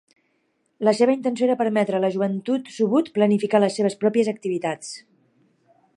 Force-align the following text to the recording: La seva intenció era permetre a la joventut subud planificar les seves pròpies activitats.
La 0.87 0.93
seva 0.99 1.13
intenció 1.17 1.45
era 1.49 1.57
permetre 1.59 1.99
a 1.99 2.01
la 2.07 2.11
joventut 2.17 2.73
subud 2.79 3.11
planificar 3.19 3.63
les 3.65 3.79
seves 3.81 3.99
pròpies 4.05 4.33
activitats. 4.37 4.91